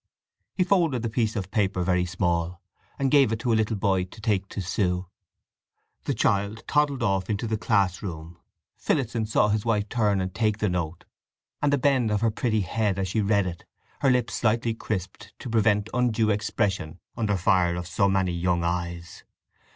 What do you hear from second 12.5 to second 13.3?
head as she